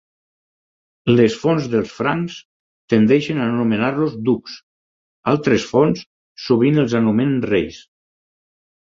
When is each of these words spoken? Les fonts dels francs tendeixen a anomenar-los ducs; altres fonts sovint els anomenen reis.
Les 1.17 1.33
fonts 1.41 1.65
dels 1.73 1.91
francs 1.97 2.37
tendeixen 2.93 3.41
a 3.41 3.45
anomenar-los 3.49 4.15
ducs; 4.29 4.55
altres 5.35 5.67
fonts 5.73 6.03
sovint 6.47 6.81
els 6.85 6.97
anomenen 7.03 7.37
reis. 7.53 7.79